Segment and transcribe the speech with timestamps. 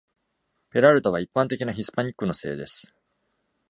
[0.71, 2.91] ペラルタは一般的なヒスパニックの姓です。